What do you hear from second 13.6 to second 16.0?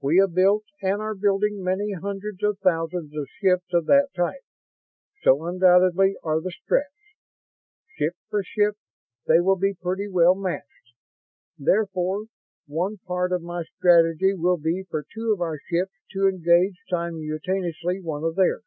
strategy will be for two of our ships